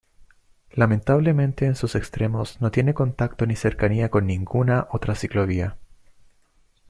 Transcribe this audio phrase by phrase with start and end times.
[0.71, 5.77] Lamentablemente en sus extremos no tiene contacto ni cercanía con ninguna otra ciclovía.